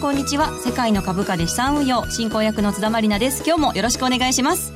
[0.00, 0.56] こんにちは。
[0.64, 3.42] 世界の株価で資産運用進行役の津田まりなです。
[3.44, 4.72] 今日もよろしくお願いします。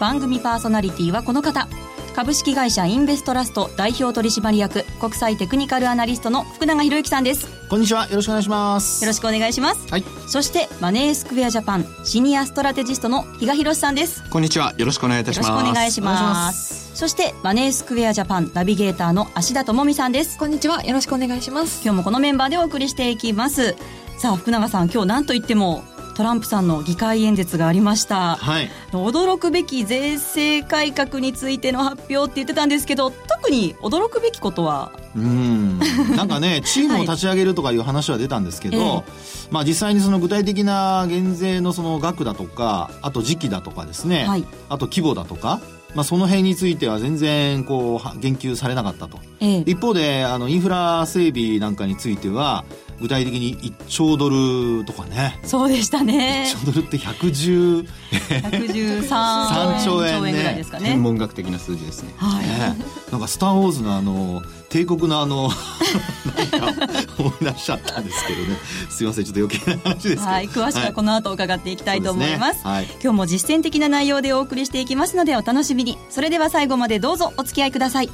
[0.00, 1.68] 番組パーソナリティはこの方。
[2.12, 7.46] 株式会社インベストラスト代表取締役国際テクニカルアナリストの福永博之さんです。
[7.68, 8.08] こんにちは。
[8.08, 9.04] よろしくお願いします。
[9.04, 14.28] よろしくお願いします、はい、そしてマネースクエアジャパンシニアストラテジストの比嘉博さんです。
[14.28, 14.74] こんにちは。
[14.76, 15.48] よろしくお願いいたします。
[15.50, 16.96] よろしくお願いします。
[16.96, 20.36] そしてマネースクエアジャパンナビゲーターの芦田智美さんです。
[20.36, 20.84] こんにちは。
[20.84, 21.80] よろしくお願いします。
[21.84, 23.76] 今日もこのメンバーでお送りしていきます
[24.24, 25.84] さあ福永さん今日何と言っても
[26.16, 34.92] トランプさんの議会演説がありました、はい、驚くべき税制改革についての発表って言ってたんですけど特に驚くべきことは？
[35.14, 35.78] うん。
[36.16, 39.04] なんかね チームを立ち上げるとかいう話は出たんですけど、はい。
[39.50, 44.44] まあ、実際にその具体的な減税のその額だとかあと時期だとかですね、はい。
[44.70, 45.60] あと規模だとか、
[45.94, 49.18] まあ、その辺については全然こうは言及されなかったと。
[49.40, 49.64] ええ。
[49.66, 52.64] 一方であのインフラ整備なんかについては
[53.00, 55.38] 具体的に1兆ドルとかね。
[55.44, 56.46] そうでしたね。
[56.54, 60.32] 1兆ドルって110 113兆円ね。
[60.32, 60.90] ぐらいですかね。
[60.90, 62.14] 天文学的な数字ですね。
[62.16, 62.76] はい、ね、
[63.10, 65.50] なんか「スター・ウォーズ」のあの帝国のあの
[66.52, 68.56] なんか思い出しちゃったんですけどね。
[68.88, 70.22] すいませんちょっと余計な話ですけど。
[70.22, 72.70] はい、詳しくはこの後伺っていきたいと思います,、すね。
[72.70, 72.84] はい。
[73.02, 75.98] 今日も実践的な内容でお送りしていきますのでお楽しみに。
[76.10, 78.10] それでは最後までどうぞお付き合いください。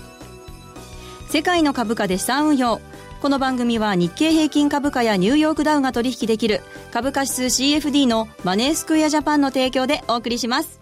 [1.29, 2.81] 世界の株価で資産運用
[3.21, 10.81] この番組は日経平均株価やニューヨークダウが取引できる株価指数 CFD のマネースクエアジャパンの提供でお送りします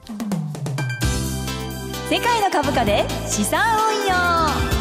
[2.08, 4.78] 世界の株価で資産運用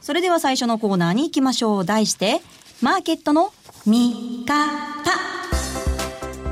[0.00, 1.84] それでは最初のコーナーに行きましょう。
[1.84, 2.40] 題して、
[2.82, 3.52] マーケットの
[3.86, 5.39] 見方。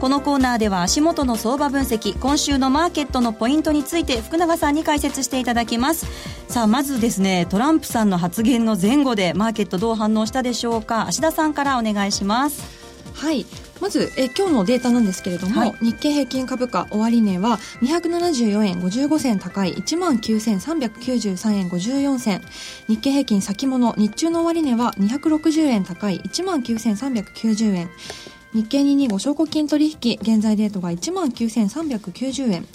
[0.00, 6.06] このコーナーでは足元の相場分析、今週のマーケットのポイントについて福永さんに解説していただきます。
[6.46, 11.08] さあ、まずですね、トランプさんの発言の前後でマーケットどう反応したでしょうか。
[11.08, 12.78] 芦田さんからお願いします。
[13.12, 13.44] はい
[13.80, 22.42] まずえ今日のデータなんですけれども、はい日経平均株価終値は274円55銭高い1万9393円54銭
[22.88, 27.90] 日経平均先物日中の終値は260円高い1万9390円
[28.54, 32.66] 日経225証拠金取引現在レートが1万9390円。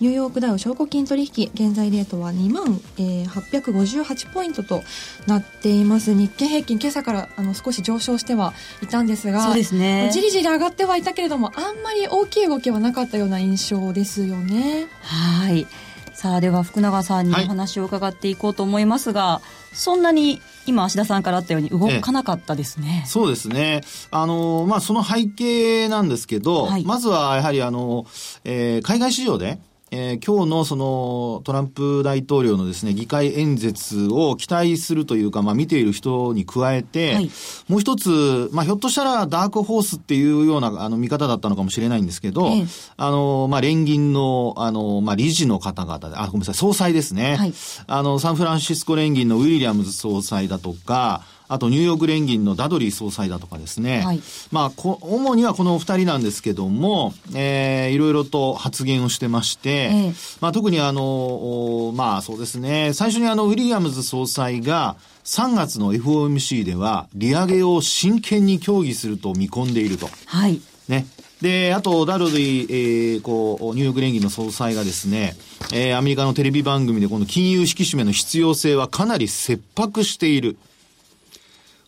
[0.00, 4.82] ニューヨークダウ証拠金取引現在レートは2万、えー858ポイントと
[5.26, 6.14] なっています。
[6.14, 10.10] 日経平均今朝からあの少し上昇してはいたんですがそうですね。
[10.12, 14.86] じりじり上がってはいたけれどもあんまり大きい動きはなかったような印象ですよね。
[15.02, 15.66] はい。
[16.14, 17.46] さあ、では福永さんにおはい。
[17.46, 19.40] 話を伺っていこうと思いますが、
[19.72, 23.04] そんなに今芦田さんからあったように動かなかったですね。
[23.06, 23.82] そうですね。
[24.10, 28.06] あの、まあ、その背景なんですけど、はいまずはやはりあの、
[28.44, 29.58] えー海外市場で、
[29.92, 37.30] えー今日のそのトランプ大統領のですね、議会演説を期待するというか、まあ見ている人に加えて、はい。
[37.68, 42.64] もう一つ、まあひょっとしたらダークホースっていうようなあの見方だったのかもしれないんですけど、ええ。
[42.98, 47.34] あの、まあ連銀の、あの、まあ理事の方々で、あ、ごめんなさい、総裁ですね。
[47.34, 47.54] はい。
[47.88, 54.02] あの、サンフランシスコ連銀のウィリアムズ総裁だとか、あとニューヨーク連銀のダドリー総裁だとかですね。
[54.02, 54.22] はい
[54.52, 61.02] まあ、こ主にはこのお二人なんですけども、えーいろいろと発言をしてまして、ええまあ特にあの、
[61.88, 70.08] おまあそうですね、最初にあの、ウィリアムズ総裁が3月の FOMC では利上げを真剣に協議すると見込んでいると。
[70.26, 70.60] はい。
[70.88, 71.06] ね。
[71.42, 75.36] で、あと、ダルディ、えーこう、ニューヨーク連銀の総裁がですね、
[75.72, 80.56] えーアメリカのテレビ番組でこの金融引き締めの必要性はかなり切迫している。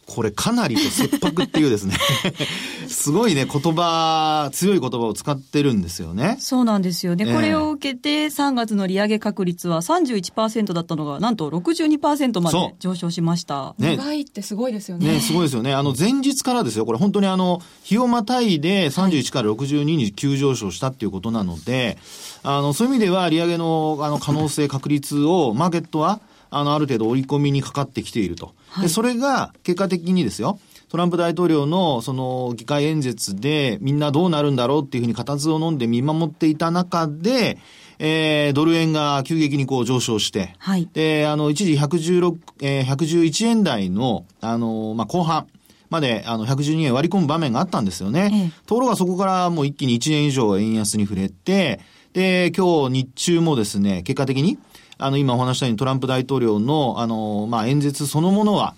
[0.06, 1.94] これかなりと切迫っていうですね、
[2.88, 6.36] すごいね、言葉、強い言葉を使ってるんですよね。
[6.40, 7.24] そうなんですよね。
[7.26, 13.74] ええこれを受けて3月の利上げ確率は31%だったのが、なんと62%まで上昇しました。
[13.78, 15.72] ね長いってすごいですよねね、すごいですよね。
[15.72, 16.84] あの、前日からですよ。
[16.84, 21.96] これ本当にあの、日をまたいで31から62に急上昇したっていうことなので、
[22.42, 26.20] あの、そういう意味では利上げの、あの、可能性、確率を、マーケットは、
[26.52, 28.54] あの、ある程度織り込みにかかってきていると。
[28.80, 30.60] で、それが、結果的にですよ、
[30.90, 37.58] トランプ大統領の、その、議会演説で、みんなどうなるんだろうっていうふうに固唾を飲んで見守っていた中で、
[37.98, 45.46] えー、ドル円が急激にこう上昇して、はいで、あの、一時116、えー、111円台の、あの、まあ、後半
[45.88, 48.30] まで、あの、112円割り込む場面があったんですよね。
[48.32, 51.80] ええところがそこからもう一気に1円以上円安に触れて、
[52.12, 54.58] で、今日日中もですね、結果的に、
[55.04, 58.74] あの、今お話したようにトランプ大統領の、あの、まあ、演説そのものは、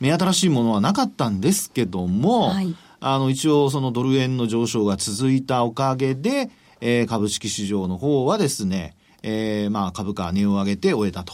[0.00, 6.50] 目新しいものはなかったんですけども、はいあの、一応そのドル円の上昇が続いたおかげで、
[6.82, 11.32] えー株式市場の方はですね、えー、まあ株価値を上げて終えたと。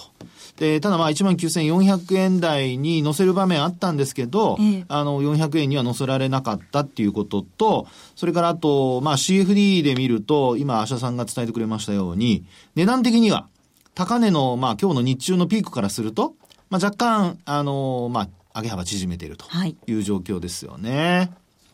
[0.56, 12.44] で、ただまあ19,400円台に乗せる場面あったんですけど、ええあの400円には乗せられなかったっていうことと、それからあと、まあ CFD で見ると、今、アシャさんが伝えてくれましたように、
[12.74, 13.48] 値段的には、
[13.96, 16.34] 高値の、まあ今日の日中のピークからすると、
[16.68, 21.32] まあ若干、あの、まあ、上げ幅縮めているとはいいう状況ですよね。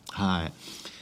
[0.09, 0.53] はい。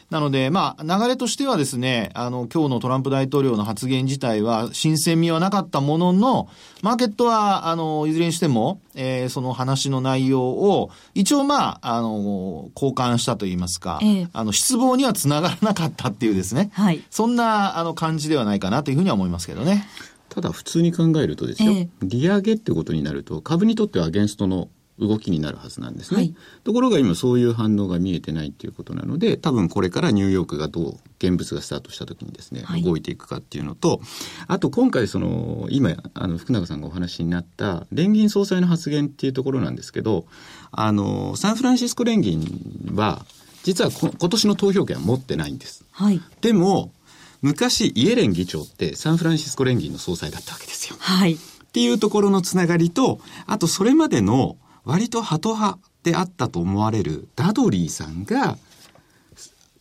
[0.09, 6.49] なので、まあ、流れとしてはですね、あの、今日のトランプ大統領の発言自体は、新鮮味はなかったものの、
[6.81, 17.01] マーケットは、あの、いずれにしても、えーその話の内容を、一応まあ、あの、交換したといいますか、ええあの、失望にはつながらなかったっていうですね、はい。
[17.09, 19.87] そんな、あの、感じではないかなというふうには思いますけどね。
[20.31, 33.99] ただ普通に考えるとですよ、ええ利上げってことになると株にとってはアゲンストの動きになるはずなんですね、はいところが今そういう反応が見えてないっていうことなので多分これからニューヨークがどう現物がスタートした時にですね、はい動いていくかっていうのと
[34.47, 40.25] あと今回その今あの福永さんがお話になった連銀総裁の発言っていうところなんですけど
[40.71, 43.25] あのサンフランシスコ連銀は
[43.63, 45.85] 実はこ今年の投票権は持ってないんです。
[45.91, 46.21] はい。
[46.41, 46.91] でも
[47.41, 50.95] 昔イエレン議長ってサンフランシスコ連銀の総裁だったわけですよ。
[50.99, 51.33] はい。
[51.33, 51.37] っ
[51.71, 58.57] ていうところのつながりと、あとそれまでの割とハト派であったと思われるダドリーさんが、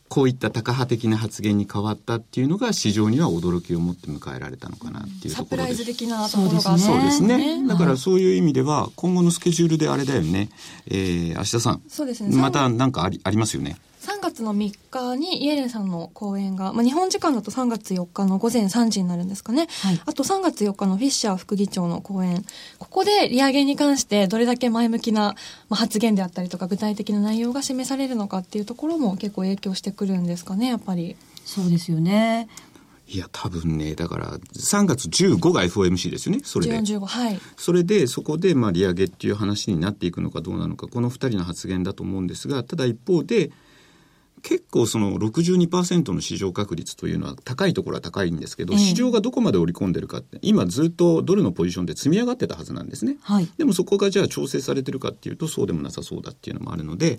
[0.09, 5.85] こういったタカ派的な発言に変わったっていうのが市場には驚きを持って迎えられたのかなっていうサところです。
[5.85, 7.69] プライズ的なところがそうですねね。
[7.69, 10.49] だからはいそういう意味では、今後のスケジュールであれだよね。
[10.89, 11.83] えー、芦田さん。
[11.89, 13.77] そうですねまたなんかありありますよね。
[14.01, 22.43] 3月の3日にイエレンさんの講演が、まあ、日本時間だと3月4日の午前3時になるんですかね、はいあと3月4日のフィッシャー副議長の講演
[22.79, 25.35] ここで利上げに関してどれだけ前向きな、
[25.69, 31.17] まあ、発言であったりとか具体的な内容が示されるのかっていうところも結構影響してくるんですかねやっぱり。
[31.45, 32.49] そうですよね。
[33.09, 36.79] いや、多分ね、だから、3月15が FOMC ですよね、それで。
[36.79, 43.51] 14、15はいそれで、そこで、まあ、利上げっていう話になっていくのかどうなのか、この2人の発言だと思うんですが、ただ一方で、
[44.43, 53.17] 結構その62%の市場確率というのは高いところは高いんですけど、ええ市場がどこまで織り込んでるかって、今ずっとドルのポジションで積み上がってたはずなんですね。
[53.23, 53.49] はい。
[53.59, 57.19] でもそこがじゃあ調整されてるかっていうとそうでもなさそうだっていうのもあるので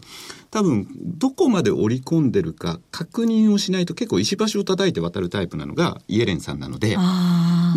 [0.50, 6.98] 多分どこまで織り込んでるか確認をしないと結構石橋を叩いて渡るタイプなのがイエレンさんなので。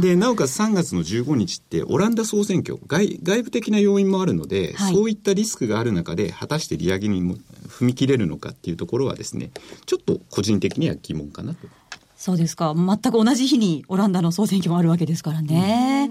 [0.01, 7.37] でなおかつ3月の15日ってオランダ総選挙外外部的な要因もあるので、はいそういったリスクがある中で果たして利上げにも
[7.79, 9.51] 踏み切れるのかっていうところはですね
[9.87, 11.69] ちょっと個人的には疑問かなと。
[12.17, 12.75] そうですか。
[12.75, 16.11] 全く同じ日にオランダの総選挙もあるわけですからね。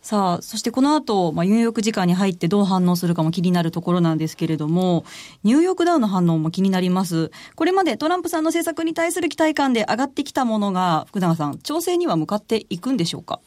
[0.00, 5.04] さあ、そしてこの後、まあ、ニューヨーク時間に入ってどう反応するかも気になるところなんですけれども、
[5.44, 7.30] ニューヨークダウの反応も気になります。
[7.54, 13.38] これまでトランプさんの政策に対する期待感で上がってきたものが、福永さん、調整には向かっていくんでしょうか？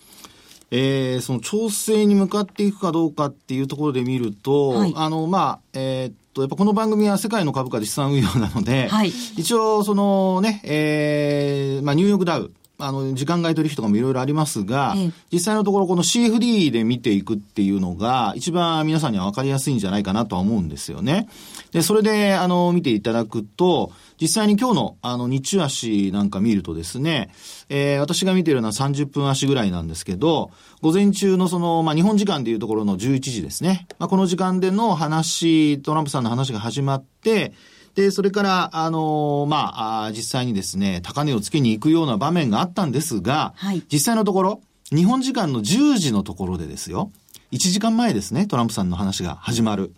[0.72, 9.10] えーその調整に向かっていくかどうかっていうところで見ると、はいあの、まあ、えーっと、やっぱこの番組は世界の株価で資産運用なので、はい。
[9.10, 21.28] 一応、そのね、えーまあ、ニューヨークダウ、あの、時間外取引とかもいろいろありますが、ええ実際のところこの CFD で見ていくっていうのが、一番皆さんには分かりやすいんじゃないかなとは思うんですよね。
[21.72, 27.30] で、それで、あの、見ていただくと、実際に今日の、あの、日中足なんか見るとですね、
[27.70, 30.52] えー私が見てるのは30分足ぐらいなんですけど、
[30.82, 33.88] 午前中のその、まあ、日本時間でいうところの11時ですね。
[34.00, 37.54] まあ、この時間での話、トランプさんの話が始まって、
[37.96, 44.62] で、それから、あのまあ、実際にですね、高値をつけに行くような場面があったんですが、はい実際のところ、
[44.92, 47.12] 日本時間の10時のところでですよ、
[47.52, 49.94] 1時間前ですね、トランプさんの話が始まる。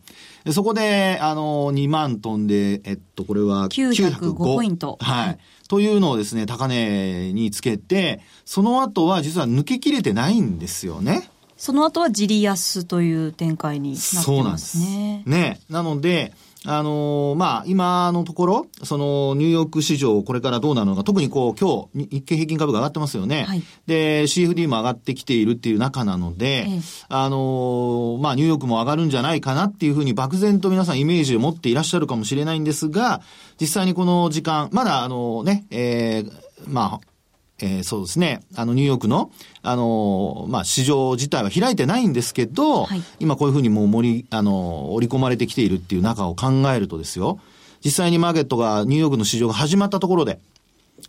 [0.45, 5.37] でそこで、あの、2万飛んで、えっと、これは905ポイントはい。
[5.67, 11.29] というのをですね、高値につけて、その後は実は抜けきれてないんですよね。
[11.57, 15.23] その後はジリ安という展開になってそうなんまですすね。
[15.25, 15.59] ね。
[15.69, 16.33] なので、
[16.69, 23.45] あのーまあ、今のところ、その、ニューヨーク市場、これからどうなるのか、特にこう、今日、日経平均株が上がってますよね。
[23.45, 33.21] はいで、CFD も上がってきているっていう中なので、ええあのーまあ、ニューヨークも上がるんじゃないかなっていうふうに漠然と皆さんイメージを持っていらっしゃるかもしれないんですが、
[33.61, 36.31] 実際にこの時間、まだあのね、えー
[36.67, 37.07] まあ、
[37.59, 38.41] えーそうですね。
[38.55, 39.31] あの、ニューヨークの、
[39.63, 47.39] あのーまあ、市場自体は開いてないんですけど、はい今こういうふうにもう盛り、あのー織り込まれてきているっていう中を考えるとですよ、
[47.83, 50.39] 実際にマーケットが、ニューヨークの市場が始まったところで、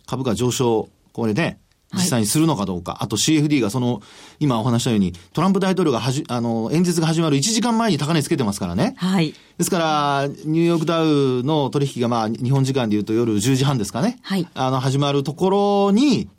[0.05, 1.59] 株価上昇、これね、
[1.93, 4.01] 実際にするのかどうか、あと CFD がその、
[4.39, 8.93] 今お話したように、トランプ大統領がはじ、あの、演説が始まる1時間前に高値つけてますからね。
[8.97, 9.33] はい。
[9.57, 14.19] ですから、ニューヨークダウの取引がまあ、日本時間で言うと夜10時半ですかね。
[14.21, 15.49] はいあの、始まるとこ
[15.89, 16.29] ろに、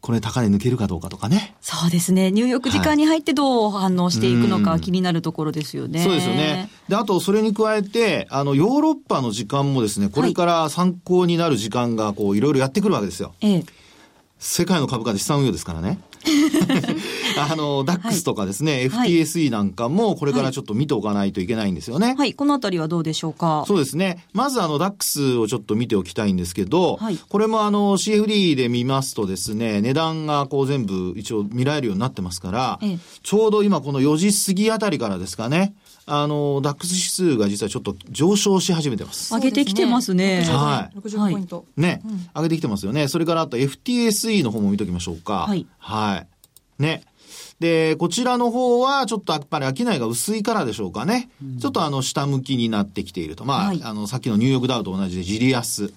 [0.00, 1.54] これ高値抜けるかどうかとかね。
[1.60, 2.30] そうですね。
[2.30, 6.02] 入浴時間に入ってどう反応していくのか気になるところですよね。
[6.02, 6.68] そうですよね。
[6.88, 13.34] で、あと、それに加えて、あの、ヨーロッパの時間もですね、これから参考になる時間が、こう、いろいろやってくるわけですよ。
[13.40, 13.64] ええ。
[14.38, 15.98] 世界の株価で資産運用ですからね。
[17.50, 22.14] あの、ダックスとかですね、はい FTSE なんかもこれからちょっと見ておかないといけないんですよね。
[22.18, 22.34] はい。
[22.34, 23.64] このあたりはどうでしょうか？
[23.66, 24.24] そうですね。
[24.32, 35.74] まずあの、ダックスをちょっと見ておきたいんですけど、はいこれもあの、CFD で見ますとですね、値段がこう全部一応見られるようになってますから、ええちょうど今この4時過ぎあたりからですかね、
[36.06, 39.34] あの、ダックス指数が実はちょっと上昇し始めてます。
[39.34, 40.44] 上げてきてますね。
[40.44, 41.66] はい65ポイント。
[41.76, 42.00] ね、
[42.34, 43.08] 上げてきてますよね。
[43.08, 45.46] それからあと FTSE の方も見ときましょうか。
[45.48, 45.66] はい。
[45.78, 46.24] は
[46.78, 46.82] い。
[46.82, 47.02] ね。
[47.58, 51.30] で、こちらの方は、ちょっとやっぱり商いが薄いからでしょうかね。
[51.60, 53.44] ちょっとあの、下向きになってきていると。
[53.44, 55.92] まあ、はいあの、さっきのニューヨークダウと同じで、ジリ安。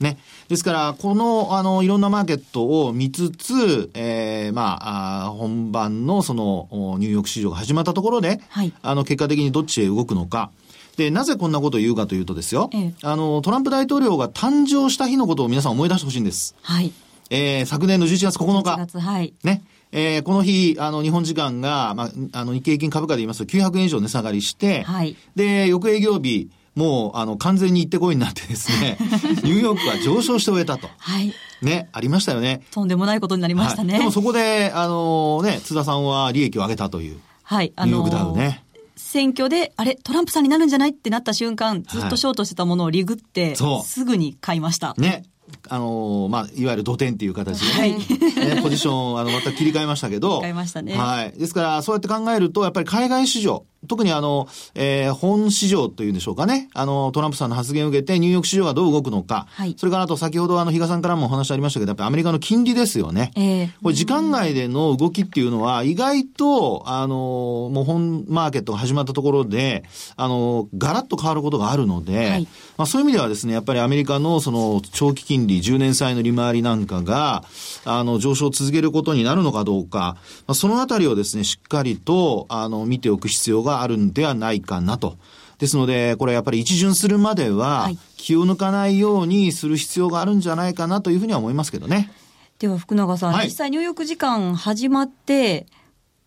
[0.00, 0.18] ね。
[0.48, 10.50] ですから、この、あの、いろんなマーケットを見つつ、えー、まあ、あー本番のその、おニューヨーク市場が始まったところで、はいあの、結果的にどっちへ動くのか。
[10.96, 12.70] で、なぜこんなことを言うかというとですよ。
[12.72, 16.54] ええあの、トランプ大統領が誕生した日のことを皆さん思い出してほしいんです。
[16.62, 16.92] はい。
[17.30, 18.76] えー、昨年の11月9 1日。
[18.76, 19.34] 月、はい。
[19.42, 19.62] ね。
[19.96, 28.96] えーこの日、あの、日本時間が、まあ、あの、日経平均株価で言いますと900円以上値下がりして、はいで、翌営業日、もう、あの、完全に行ってこいになってですね、
[29.44, 30.88] ニューヨークは上昇して終えたと。
[30.98, 31.32] はい。
[31.62, 32.62] ね、ありましたよね。
[32.72, 33.92] とんでもないことになりましたね。
[33.92, 37.18] はいでもそこで、あのね、津田さんは利益を上げたという。
[37.42, 37.72] はい。
[37.78, 38.64] ニューヨークダウね。
[38.96, 44.94] 選挙で、あれ、トランプさんになるんじゃないってなった瞬間、ずっとショートしてたものをリグって、そうすぐに買いました。
[44.98, 45.24] ね。
[45.68, 50.42] あのーまあ、いわゆる土点っていう形でね、ねポジション、あの、また切り替えましたけど。
[50.44, 51.38] えましたねはい。
[51.38, 56.68] ですから、そうやって考えると、やっぱり海外市場、特にあの、えー本市場というんでしょうかね。
[56.74, 59.46] あの、トランプさんの発言を受けて、ニューヨーク市場がどう動くのか。
[59.50, 63.32] はいそれからあと、先ほどあの、比嘉さんからもお話ありましたけど、やっぱりアメリカの金利ですよね。
[63.36, 69.84] ええこれ時間外での動きっていうのは、意外と、あの、もう本マーケットが始まったところで、
[70.16, 77.44] あの、ガラッと変わることがあるので、はいまあそういう意味ではですね、やっぱりアメリカのその長期金利、10年債の利回りなんかが、
[77.84, 85.16] あの、上昇を続けることになるのかどうか、まあ、そのあたりをですね、しっかりと、あの、見ておく必要があるんではないかなと。
[85.58, 92.10] ですので、これやっぱり一巡するまでははい、気を抜かないようにする必要があるんじゃないかなというふうには思いますけどね。
[92.58, 95.66] では福永さん、はい実際入浴時間始まって、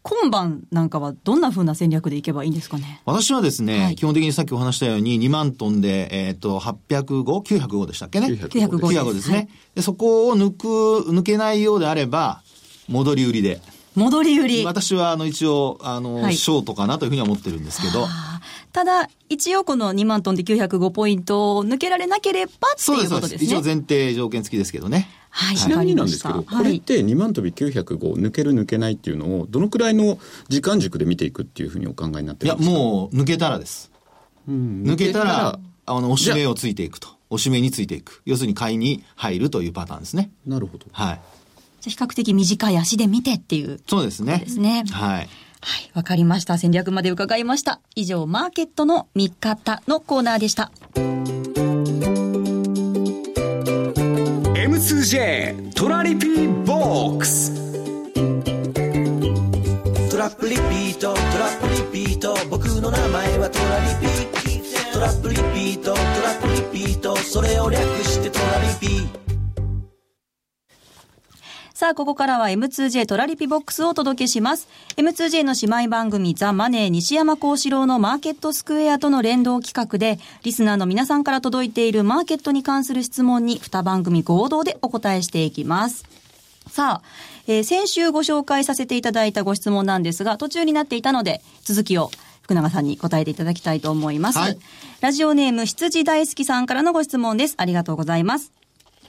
[0.04, 3.02] 今晩なんかはどんな風な戦略でいけばいいんですかね？
[3.06, 9.82] 私はですね、はい基本的にさっきお話したように2万トンで、えっ、と、805、905でしたっけね？905 905 905ですね、で。
[9.82, 10.66] そこを抜く、
[11.12, 12.42] 抜けないようであれば、
[12.88, 13.62] 戻り売りで。
[13.98, 14.66] 戻り売り。
[14.66, 18.08] 私は、あの、一応、あの、はいショートかなというふうには思ってるんですけど。
[18.72, 23.50] ただ、一応この2万トンで905ポイントを抜けられなければってそうです、いうことですね。
[23.50, 23.70] そうです。
[23.70, 25.10] 一応前提条件付きですけどね。
[25.30, 26.72] はい、ちなみになんですけど、こはい。
[26.74, 32.78] れって2万飛び905抜ける抜けないっていうのをどのくらいの時間軸で見ていくっていうふうにお考えになっていや、るんですか？
[32.80, 33.92] もう、抜けたらです。
[34.48, 37.10] うん抜けたらら、あの、おしめをついていくと。
[37.30, 38.22] おしめについていく。
[38.26, 40.30] 要するに買いに入るというパターンですね。
[40.46, 41.20] なるほどはい。
[41.82, 43.80] じゃあ比較的短い足で見てっていう。
[43.88, 44.40] そうですね。
[44.40, 45.30] ですねはい。
[45.62, 46.58] はい、わかりました。
[46.58, 47.82] 戦略まで伺いました。
[47.96, 50.72] 以上、マーケットの見方のコーナーでした。
[54.78, 57.52] M2J トラリピーボックス
[60.10, 64.28] トラップリピートトラップリピート僕の名前はトラリピ
[64.94, 66.00] トラップリピートトラ
[66.34, 69.27] ップリピートそれを略してトラリピ
[71.78, 74.68] さあ、ここからは M2J トラリピボックスをお届けします。
[74.96, 86.04] M2J の姉妹番組ザ・マネー西山孝四郎のマーケットスクエアとの連動企画で、リスナーの皆さんから届いているマーケットに関する質問に2番組合同でお答えしていきます。
[86.68, 87.08] さあ、
[87.46, 92.10] えー先週ご紹介させていただいたご質問なんですが、途中になっていたので、続きを
[92.42, 94.40] 福永さんに答えていただきたいと思います。
[94.40, 94.58] はい
[95.00, 97.54] ラジオネーム羊大好きさんからのご質問です。
[97.58, 98.57] ありがとうございます。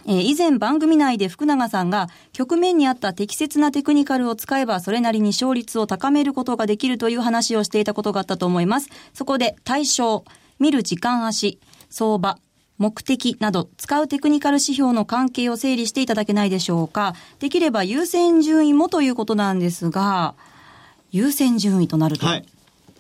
[0.09, 8.89] えー以前番組内で福永さんが局面に合った適切なテクニカルを使えばそれなりに勝率を高めることができるという話をしていたことがあったと思います。
[9.13, 10.25] そこで対象、
[10.59, 11.61] 見る時間足、
[11.91, 12.39] 相場、
[12.79, 17.15] 目的など使うテクニカル指標の関係を整理していただけないでしょうか。
[17.39, 20.35] できれば優先順位もということなんですが、
[21.11, 22.27] 優先順位となると。
[22.27, 22.47] はい。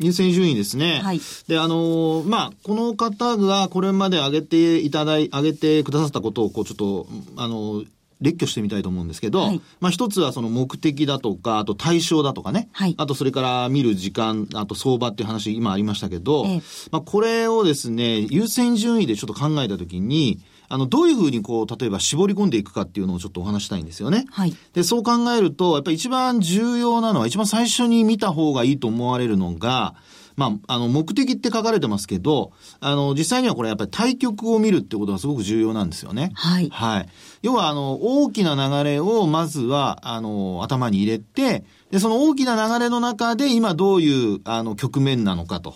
[0.00, 1.00] 優先順位ですね。
[1.02, 1.21] はい。
[1.49, 7.87] で、あのーまあ、この方がこれまで挙げていただい、挙げてくださったことを、こう、ちょっと、あのー
[8.21, 9.61] 列挙してみたいと思うんですけど、はい。
[9.81, 12.95] まあ一つはその目的だとか、あと対象だとかね、はい。
[12.99, 16.62] あとそれから見る時間、あと相場っていう話今ありましたけど、ええ。
[16.90, 24.27] まあこれをですね、優先順位でちょっと考えたときに、あの、どういうふうにこう、例えば絞り込んでいくかっていうのをちょっとお話したいんですよね。
[24.31, 24.55] はい。
[24.75, 29.95] で、そう考えると、やっぱり一番重要なのは、一番最初に見た方がいいと思われるのが、
[30.39, 36.31] まあ、あの、目的って書かれてますけど、あの、実際にはこれやっぱり対局を見るってことがすごく重要なんですよね。
[36.35, 37.09] はいはい。
[37.43, 45.75] 要は、あの、大きな流れをまずは、あの、頭に入れて、で、その大きな流れの中で今どういう、あの、局面なのかと。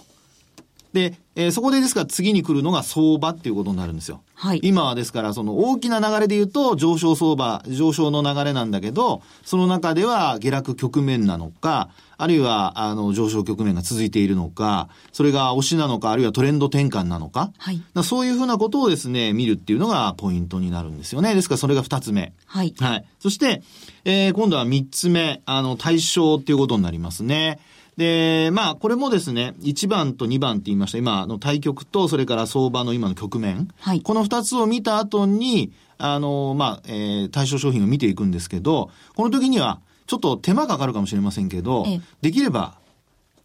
[0.92, 4.22] で、えーそこでですから次に来るのが相場っていうことになるんですよ。
[4.34, 17.50] はい今はですから、その大きな流れで言うと上昇相場、上昇の流れなんだけど、その中では下落局面なのか、あるいは、あの、上昇局面が続いているのか、それが押しなのか、あるいはトレンド転換なのか。
[17.58, 21.34] はいだからそういうふうなことをですね、見るっていうのがポイントになるんですよね。
[21.34, 22.32] ですからそれが二つ目。
[22.46, 22.74] はい。
[22.78, 23.04] はい。
[23.20, 23.62] そして、
[24.04, 27.58] えー今度は三つ目、あの、対象っていうことになりますね。
[27.96, 30.98] で、まあ、これもですね、1番と2番って言いました。
[30.98, 33.68] 今、あの、対局と、それから相場の今の局面。
[33.80, 42.76] はいこの2つを見た後に、あの、まあ、えー対象商品を見ていくんですけど、この時には、ちょっと手間かかるかもしれませんけど、ええできれば、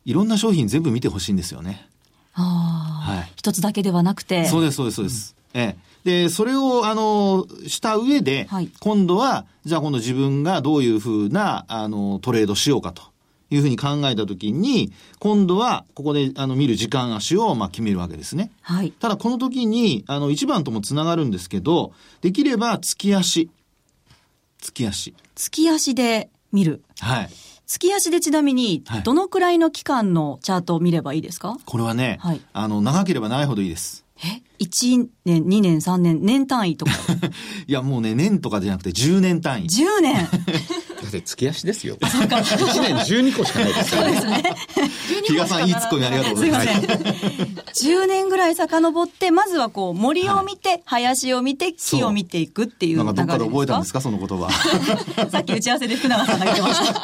[0.06, 1.86] いろんな商品全部見てほしいんですよね。
[2.34, 4.46] ああ、はい一つだけではなくて。
[4.46, 5.36] そうです、そうです、そうです。
[5.54, 5.76] え
[6.06, 6.24] え。
[6.24, 13.04] で、それを、あの、した上で、はい今度は、じゃあ今度自分がどういうふうな、あの、トレードしようかと
[13.50, 18.52] いうふうに考えたときに、今度は、ここで、あの、見る時間足を、まあ、決めるわけですね。
[18.62, 18.92] はい。
[18.92, 23.50] ただ、この時に、あの、一番ともつながるんですけど、できれば、月足。
[24.60, 25.16] 月足。
[25.36, 26.84] 月足で見る。
[27.00, 27.30] はい。
[27.68, 34.07] 月足でちなみにはい、どのくらいの期間のチャートを見ればいいですか、これはね、はいあの、長ければ長いほどいいです。
[34.24, 36.92] え ?1 年、2年、3年、年単位とか？
[37.68, 39.68] いや、もうね、年とかじゃなくて10年単位。
[39.68, 40.16] 10年？
[40.98, 41.96] だって月足ですよ。
[42.02, 44.44] 1年12個しかないですよね。
[45.28, 46.66] 比嘉さん、いいツッコミありがとうございます。
[46.68, 48.02] すいません。
[48.02, 53.34] 10年ぐらい遡って、まずはこう、森を見て、林を見て、木を見ていくっていうなん流れですか？
[53.34, 54.50] かどっかで覚えたんですかその言葉。
[55.30, 57.02] さっき打ち合わせで福永さんが言ってました。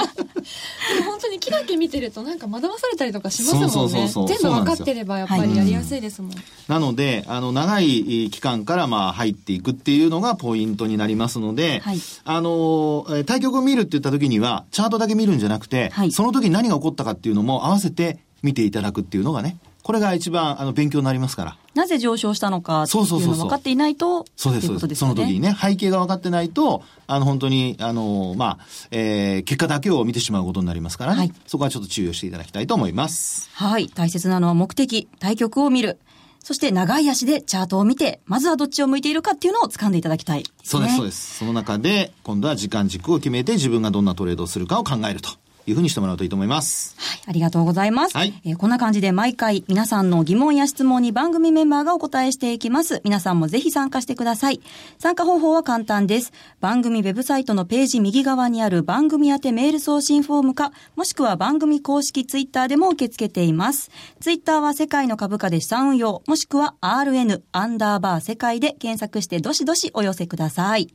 [1.44, 3.70] 木だけ見てるとなんか惑わされたりとかしますもんね。
[3.70, 6.32] そうそうそう全部分かってればやっぱりやりやすいですもん。
[6.68, 21.58] なので、あの、長い期間から、まあ、入っていくっていうのがポイントになりますので、はいあの、えー対局を見るって言った時には、チャートだけ見るんじゃなくて、はいその時何が起こったかっていうのも合わせて見ていただくっていうのがね、これが一番、あの、勉強になりますから。
[21.76, 24.88] なぜ上昇したのかっていうのを分かっていないと、そうです、そうです。
[24.88, 25.00] です。
[25.00, 33.50] その時にね、背景が分かってないと、あの、本当に、あの、まあ、えー結果だけを見てしまうことになりますからね、はいそこはちょっと注意をしていただきたいと思います。
[33.54, 33.90] はい。
[33.90, 36.00] 大切なのは目的、対局を見る。
[36.40, 41.38] そして長い足でチャートを見て、まずはどっちを向いているかっていうのを掴んでいただきたい、そうです、そうでです。
[41.40, 45.30] その中で、今度は時間軸を決めて自分がどんなトレードをするかを考えると
[45.68, 46.96] いうふうにしてもらうといいと思います。
[46.98, 47.20] はい。
[47.28, 48.18] ありがとうございます。
[48.18, 53.02] はいえーこんな感じで毎回皆さんの疑問や質問に番組メンバーがお答えしていきます。
[53.04, 54.62] 皆さんもぜひ参加してください。
[55.00, 56.32] 参加方法は簡単です。
[56.62, 63.92] 番組ウェブサイトのページ右側にある番組宛てメール送信フォームか、もしくは番組公式ツイッターでも受け付けています。
[64.22, 70.94] ツイッターは世界の株価で資産運用、もしくは RN アンダーバー世界で検索してどしどしお寄せください。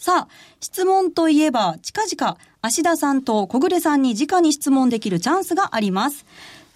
[0.00, 0.28] さあ、
[0.62, 6.24] 質問といえば、近々、芦田さんと小暮さんに直に質問できるチャンスがあります。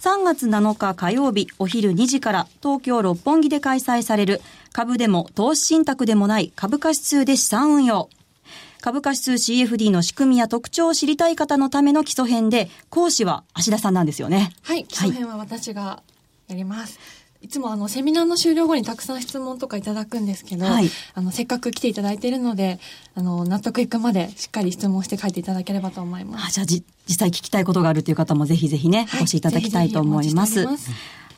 [0.02, 4.42] 3月7日火曜日お昼2時から東京六本木で開催される
[4.74, 8.10] 株でも投資信託でもない株価指数で資産運用。
[8.82, 14.52] 株価指数 CFD の仕組みや特徴を知りたい方のための基礎編で、講師は芦田さんなんですよね。
[14.60, 16.02] はい、基礎編は私が
[16.48, 16.98] やります。
[16.98, 16.98] い
[17.48, 22.78] つもあのセミナーの終了後にたくさん質問とかいただくんですけど、はいあのせっかく来ていただいているので、
[23.14, 26.46] あの納得いくまでしっかり質問して書いていただければと思います。
[26.46, 30.66] あじゃあじ、実際聞きたいことがあるという方もぜひぜひね、はいお越しいただきたいと思います。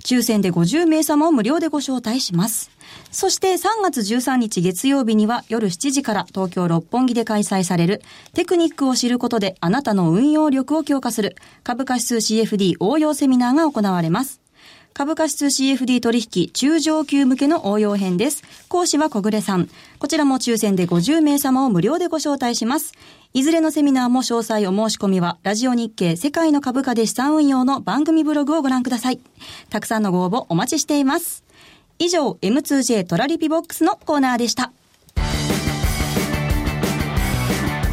[0.07, 2.71] 抽選で50名様を無料でご招待します。
[3.11, 14.46] そして3月13日月曜日には夜7時から東京六本木で開催されるテクニックを知ることであなたの運用力を強化する株価指数 CFD 応用セミナーが行われます。
[14.97, 18.43] 株価指数 CFD 取引中上級向けの応用編です。
[18.69, 19.69] 講師は小暮さん。
[19.99, 22.95] こちらも抽選で50名様を無料でご招待します。
[23.35, 29.21] いずれのセミナーも詳細お申し込みは、ラジオ日経世界の株価で資産運用の番組ブログをご覧ください。
[29.69, 31.45] たくさんのご応募お待ちしています。
[31.99, 34.73] 以上、M2J トラリピボックスのコーナーでした。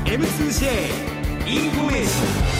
[0.05, 2.52] M2J インフォメーション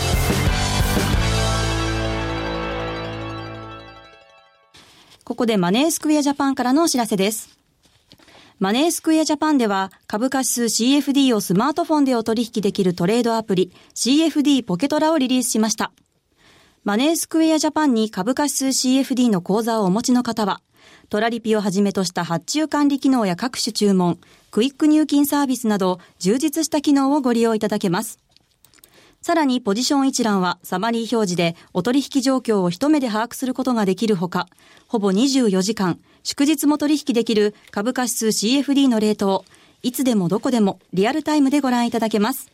[5.23, 7.57] ここでマネースクエアジャパンからのお知らせです。
[8.59, 15.91] マネースクエアジャパンでは株価指数 CFD をスマートフォンでお取引できるトレードアプリ CFD ポケトラをリリースしました。
[16.83, 20.61] マネースクエアジャパンに株価指数 CFD の口座をお持ちの方は
[21.09, 24.19] トラリピをはじめとした発注管理機能や各種注文、
[24.51, 28.22] クイック入金サービスなど充実した機能をご利用いただけます。
[29.23, 34.49] さらにポジション一覧はサマリー表示でお取引状況を一目で把握することができるほか、
[34.89, 39.45] ほぼ24時間、祝日も取引できる株価指数 CFD のレートを
[39.81, 42.51] いつでもどこでもリアルタイムでご覧いただけます。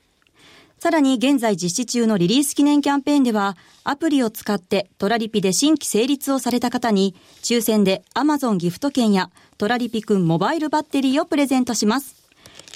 [0.77, 12.19] さらに現在実施中のリリース記念キャンペーンでは、アプリを使ってトラリピで新規成立をされた方に、抽選で Amazon ギフト券やトラリピくんモバイルバッテリーをプレゼントします。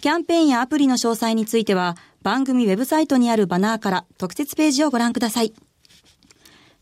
[0.01, 5.53] キャンペーンやアプリの詳細については、番組ウェブサイトにあるバナーから特設ページをご覧ください。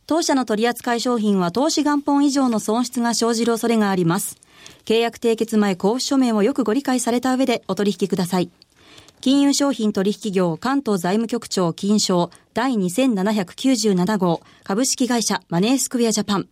[0.07, 4.37] 当社の取扱い商品は投資元本以上の損失が生じる恐れがあります。
[4.85, 8.49] 契約締結前交付書面をよくご理解された上でお取引ください。
[9.21, 16.47] 金融商品取引業関東財務局長金賞第2797号株式会社マネースクエアジャパン。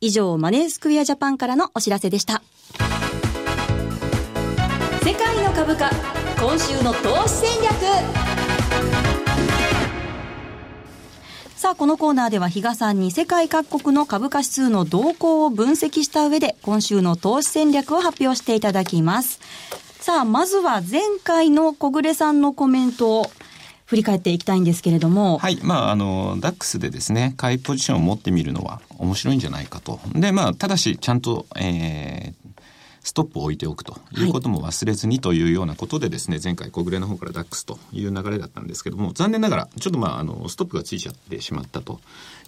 [0.00, 2.42] 以上、マネースクエアジャパンからのお知らせでした。
[5.02, 5.90] 世界の株価、
[6.38, 7.72] 今週の投資戦略。
[11.56, 19.40] さあ、このコーナーでは比嘉さんに世界各国の株価指数の動向を分析した上で、今週の投資戦略を発表していただきます。
[20.00, 23.30] さあ、まずは前回の小暮さんのコメントを
[23.86, 25.38] 振り返っていきたいんですけれども。
[25.38, 25.58] はい。
[25.62, 30.00] まあ、あの、ダックスでですね、買いポジションを持ってみるのは面白いんじゃないかと。
[30.12, 32.45] で、まあ、ただし、ちゃんと、えー、
[33.06, 42.00] ストップを置いておくということも忘れずにというようなことでですね、前回小暮の方からダックスという流れだったんですけども、残念ながら、ちょっとまあ、あの、ストップがついちゃってしまったと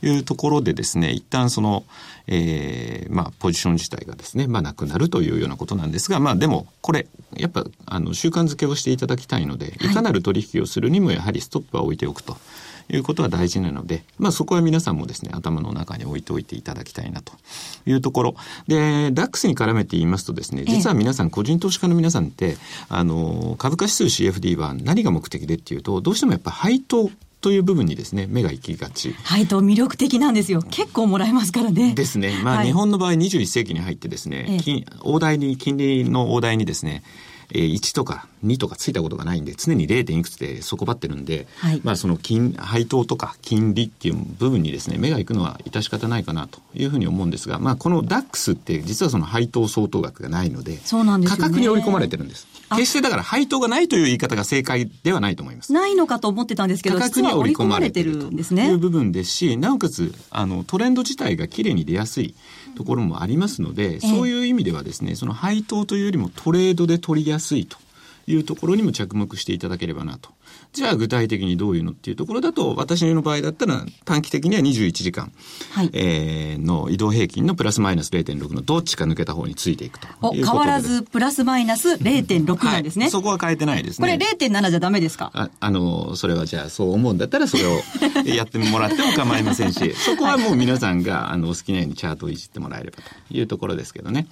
[0.03, 1.85] いうところでですね、一旦その、
[2.27, 12.33] えー、まあ、ポジション自体がですね、まあ、なくなるというようなことなんですが、まあ、でも、これ、やっぱ、あの、習慣づけをしていただきたいので、いかなる取引をするにも、やはりストップは置いておくと。
[12.33, 12.37] い
[12.97, 17.33] うことは大事なので、まあそこは皆さんもですね、頭の中に置いておいていただきたいなと
[17.87, 18.35] いうところ。
[18.67, 22.57] で、ダックスに絡めて言いますとですね、実は皆さん、個人投資家の皆さんって、
[22.89, 29.15] あの、株価指数 CFD は何が目的でっていうと、どうしてもやっぱ配当という部分にですね、目が行きがち。
[29.23, 30.63] 配当魅力的なんですよ。
[30.63, 31.95] 結構もらえますからね。
[31.95, 32.41] ですね。
[32.43, 37.03] まあ、日本の場合21世紀に入ってですね、金大台に、金利の大台にですね、
[37.51, 40.19] えー、1とか2とかついたことがないんで、常に 0.
[40.19, 52.47] いくつで底張ってるんで、はい、まあその金、配当とか金利っていう部分にですね、目が行くのは致し方ないかなというふうに思うんですが、まあこの DAX って実はその配当相当額がないので、そうなんです、ね、価格に織り込まれてるんです。
[52.71, 55.73] 決してだから配当がないという言い方が正解ではないと思います。
[55.73, 58.67] ないのかと思ってたんですけど、価格に織り込まれてるんですね。
[58.67, 62.35] という部分ですし、なおかつ、あの、トレンド自体がきれいに出やすい
[62.77, 67.77] ところもありますので、そういう意味ではですね、その配当というよりもトレードで取りやすいと。
[68.29, 70.31] いうところにも着目していただければなと。
[70.73, 75.33] じゃあ具体的にどういうのっていうところだと、私の場合だったら短期的には21時間、
[75.73, 84.19] はい、えー、の移動平均のプラスマイナス0.6のどっちか抜けた方についていくと変わらずプラスマイナス0.6なんですね、はい、そこは変えてないですね。
[84.19, 85.31] これ0.7じゃダメですか？
[85.35, 87.81] ああの、それはじゃあそう思うんだったらそれを
[88.27, 93.03] やってもらっても構いませんし、そこはもう皆さんがあのお好きなようにチャートをいじってもらえればと
[93.35, 94.27] いうところですけどね。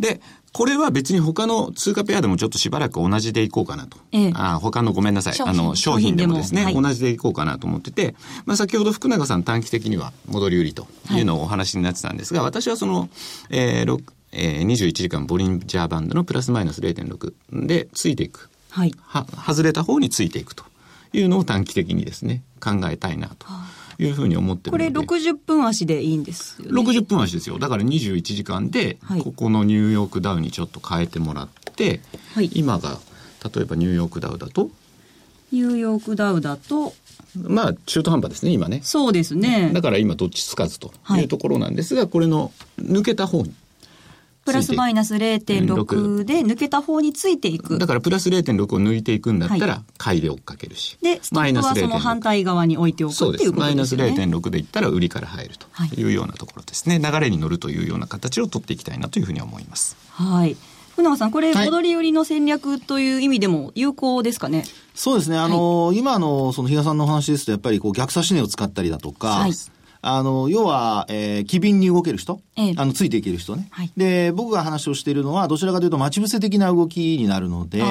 [0.00, 0.20] で、
[0.52, 3.96] これは別に他の通貨ペアでもちょっとしばらく同じでいこうかなと。
[4.12, 5.34] ええ、あ他のごめんなさい。
[5.40, 11.22] あの、商品でもですね、はい、同じでいこうかなと思ってて、まあ先ほど福永さん短期的には戻り売りとい。
[11.22, 13.08] うのをお話になってたんですが、はい、私はその、
[13.50, 17.34] えー、えー、21時間ボリンジャーバンドのプラスマイナス0.6
[17.66, 18.50] でついていく。
[18.70, 18.94] はい。
[19.00, 20.64] は、外れた方についていくと
[21.12, 23.46] いうのを短期的にですね、考えたいなと。
[23.98, 27.58] いうふうに思ってるこれ60分足でいいんですよ、ね、60分足ですよ。
[27.58, 32.00] だから21時間でここのニューヨークダウにちょっと変えてもらって、
[32.34, 32.98] はい、今が
[33.54, 34.70] 例えばニューヨークダウだと
[35.52, 36.94] ニューヨークダウだと
[37.36, 43.54] まあ中途半端ですね今ねそうですねだから今どっちつかずというところなんですが、はい、これの抜けた方に
[44.44, 47.78] プラスマイナス0.6で抜けた方についていく。
[47.78, 50.98] だからプラス0.6を抜いていくんだったら、買いで追っかけるし。
[51.00, 53.58] で、ストップはその反対側に置いておくっていうことですね。
[53.60, 56.98] マイナス0.6でいったら売りから入るというようなところですね。
[56.98, 59.96] 流れに乗るというような形を取っていきたいなというふうに思います。
[60.10, 60.56] はい。
[60.92, 65.38] 福永さん、これ、戻り売りの戦略という意味でも有効ですかね、そうですね。
[65.38, 69.52] あの、はい、今の、その、比嘉さんのお話ですと、やっぱり、こう、逆差し値を使ったりだとか、はい。
[70.04, 73.68] あの、要は、えー、機敏に動ける人、ええ、あの、ついていける人ね。
[73.70, 77.82] はい、で、僕が話をしているのは、どちらかというと待ち伏せ的な動きになるので、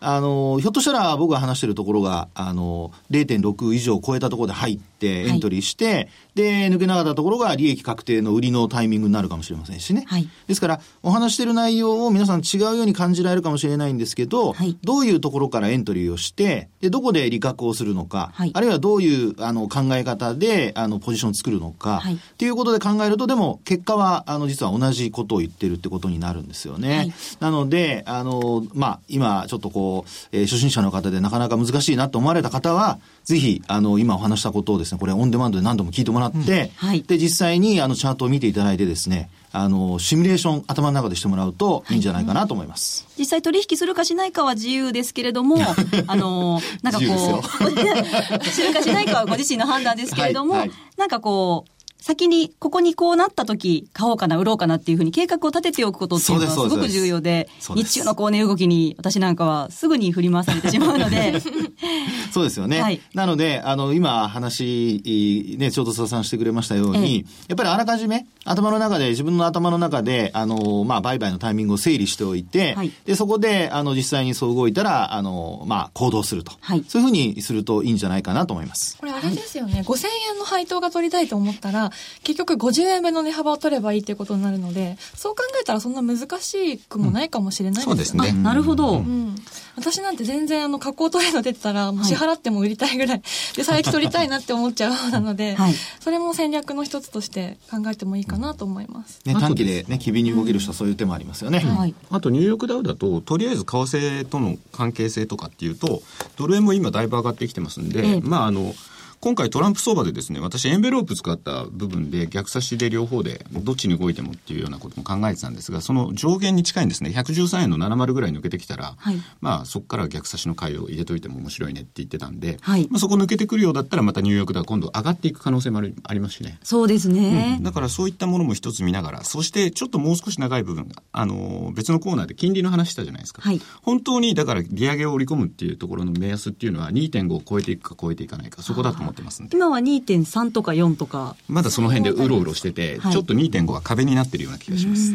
[0.00, 10.04] あの、ひょっとしたら僕が話しているところが、あの、0.6以上超えたところで入って、ってエントリーして、で、抜けなかったところが利益確定の売りのタイミングになるかもしれませんしね。
[10.06, 10.28] はい。
[10.48, 14.76] ですから、お話している内容を皆さん違うように感じられるかもしれないんですけど、はい。
[14.82, 18.50] どういうところからエントリーをして、で、どこで利確をするのか、はい。
[18.52, 22.14] あるいはどういうあの考え方であのポジションを作るのか、はい。
[22.14, 26.96] っていうことで考えると、でも結果はあの実は同じことを言ってるってことになるんですよね。
[26.96, 27.12] はい。
[27.38, 37.02] なので、あの、まあ、今ちょっとこう、えー初心者の方でなかなか難しいなと思われた方は、ぜひ、あの、今お話したことをですね、これオンデマンドで何度も聞いてもらって、はい。
[37.02, 41.96] で、実際にあのチャートを見ていただいてですね、あの、シミュレーション頭の中でしてもらうとい。
[41.96, 43.06] いんじゃないかなと思います。
[43.18, 45.58] 実際取引するかしないかは自由ですけれども、
[46.08, 50.60] あの、なんかこう、 するかしないかはご自身の判断ですけれども、はい。
[50.60, 50.70] はい。
[50.96, 56.76] なんかこう、先にここにこうなった時買おうかな売ろうかなっていうふうに計画を立てておくことっていうのはすそうです。
[56.76, 61.34] ごく重要で日中のこうね動きに私なんかはすぐに振り回されてしまうので。
[62.30, 62.80] そうですよね。
[62.80, 63.00] はい。
[63.14, 72.92] なので、あの、今話、ね、ちょうど佐々さんしてくれましたように、やっぱりあらかじめ、頭の中で、自分の頭の中で、あの、まあ、売買のタイミングを整理しておいて、はい。
[73.04, 76.52] で、そこで、あの、実際にそう動いたら、あの、まあ、行動すると。
[76.60, 76.84] はい。
[76.86, 78.96] そういうふうにするといいんじゃないかなと思います。
[78.98, 81.87] これあれですよね、5000円の配当が取りたいと思ったら
[82.22, 88.32] 結局50円分の値幅を取ればいいっていうことになるのでそう考えたらそんな難しくもないかもしれないそうですね。
[88.32, 89.34] なるほど、うん、
[89.76, 93.22] 私なんて全然あの加工トレード出てたら支払っても売りたいぐらい。
[93.56, 95.74] で最益取りたいなって思っちゃう方なので、はい。
[96.00, 99.20] それも戦略の一つとして考えてもいいかなと思います。
[99.24, 101.60] ね、短期でね、機敏に動ける人はそういう手もありますよね。
[101.60, 101.94] はい。
[102.10, 106.02] あとニューヨークダウだと、とりあえず為替との関係性とかっていうと、
[106.36, 108.20] ドル円も今だいぶ上がってきてますんで、ええ。
[108.20, 108.74] まああの、
[109.20, 119.16] 今回トランプ相場でですね、私エンベロープ使った部分で逆差しで両方でどっちに動いてもっていうようなことも考えてたんですが、その上限に近いんですね、113円の70ぐらい抜けてきたら、はい。
[119.40, 122.86] まあそこから逆差しの買いを入れといても面白いねって言ってたんで、はい。
[122.90, 126.60] まあそこ抜けてくるようだったらまたニューヨークダウ今度上がっていく可能性もありありますしね。
[126.62, 133.42] そうですね、だからそういったものも一つ見ながら、そしてちょっともう少し長い部分が、あの、別のコーナーで金利の話したじゃないですか。
[133.42, 133.60] はい。
[133.82, 139.56] 本当に、だから利上げを織り込むっていうところの目安っていうのは2.5を超えていくか超えていかないか、そこだと思ってますんで。
[139.56, 141.36] 今は2.3とか4とか。
[141.48, 143.12] まだその辺でうろうろしてて、はい。
[143.12, 145.12] ちょっと2.5は壁になってるような気がします。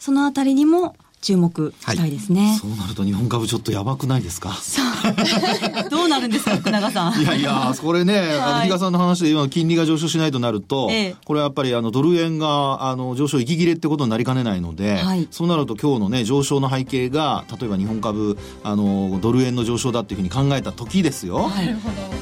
[0.00, 4.50] そのあたりにも注目したいですね、そうなると日本株ちょっとやばくないですか？
[5.88, 7.20] どうなるんですか福永さん。
[7.22, 11.16] いやいや、これね、あの、比嘉さんの話で今、金利が上昇しないとなると、ええ。
[11.24, 15.28] これはやっぱり、あの、ドル円が、あの、上昇息切れってことになりかねないので、はい。
[15.30, 21.50] そうなると今日のね、上昇の背景が、例えば日本株、あの、ドル円の上昇だっていうふうに考えた時ですよ。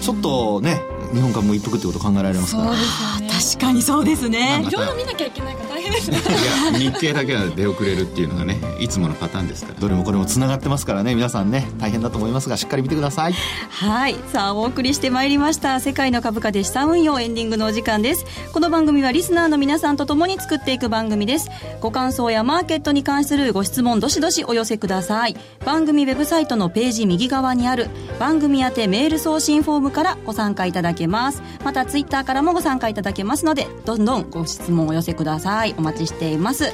[0.02, 0.80] ちょっとね、
[1.12, 3.29] 日本株も一服ってこと考えられますから。
[3.40, 4.62] 確かにそうですね。
[4.68, 6.18] いろいろ見なきゃいけないから大変ですね。
[6.18, 9.80] いや、日経だけは出遅れるっていうのがね、いつものパターンですから。
[9.80, 13.32] どれもこれも繋がってますからね、皆さんね、大変だと思いますが、しっかり見てください。
[13.32, 14.16] はい。
[14.30, 18.26] さあお送りしてまいりました世界の株価で資産運用エンディングのお時間です。
[18.52, 21.48] この番組はリスナーの皆さんと共に作っていく番組です。
[21.80, 25.36] ご感想やマーケットに関するご質問どしどしお寄せください。
[25.64, 31.42] 番組ウェブサイトのページ右側にある番組宛てメール送信フォームからご参加いただけます。
[31.64, 35.74] またツイッターからもご参加いただけますのでどんどんご質問をお寄せください。
[35.78, 36.72] お待ちしています。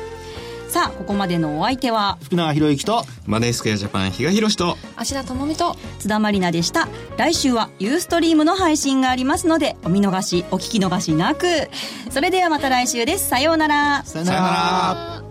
[0.68, 6.88] さあここまでのお相手は福永博之と、マネースクエアジャパン、比嘉宏と、芦田智美と津田まりなでした。
[7.16, 11.46] 来週はユーストリームの配信がありますのでお見逃しお聞き逃しなく。
[12.10, 13.28] それではまた来週です。
[13.28, 14.04] さようなら。
[14.04, 15.22] さよなら。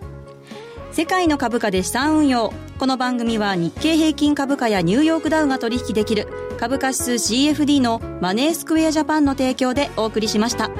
[0.93, 2.53] 世界の株価で資産運用。
[2.79, 10.71] この番組は日経平均株価やニューヨークダウが取引できる株価指数 CFD のマネースクエアジャパンの提供でお送りしました。